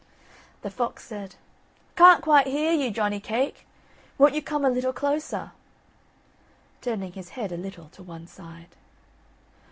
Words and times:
The 0.63 0.71
fox 0.71 1.05
said: 1.05 1.35
"I 1.35 1.37
can't 1.95 2.23
quite 2.23 2.47
hear 2.47 2.71
you, 2.71 2.89
Johnny 2.89 3.19
cake, 3.19 3.67
won't 4.17 4.33
you 4.33 4.41
come 4.41 4.65
a 4.65 4.69
little 4.71 4.93
closer?" 4.93 5.51
turning 6.81 7.11
his 7.11 7.29
head 7.37 7.51
a 7.51 7.55
little 7.55 7.89
to 7.89 8.01
one 8.01 8.25
side. 8.25 8.75